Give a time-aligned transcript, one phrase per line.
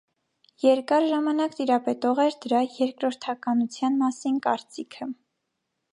[0.61, 5.13] Երկար ժամանակ տիրապետող էր դրա «երկրորդականության» մասին կարծիքը։